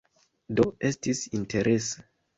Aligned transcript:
Do, 0.59 0.65
estis 0.89 1.23
interese 1.41 2.07